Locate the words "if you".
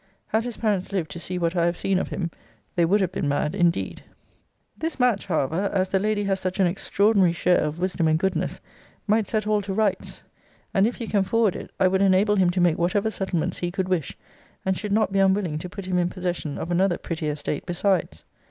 10.87-11.07